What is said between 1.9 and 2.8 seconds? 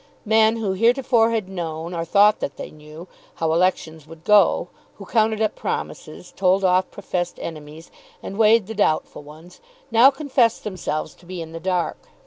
or thought that they